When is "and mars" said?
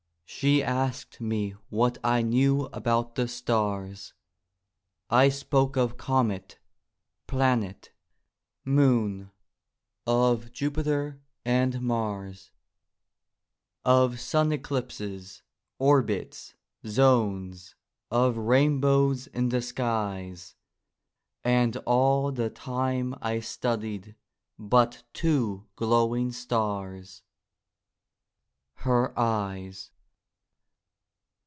11.43-12.49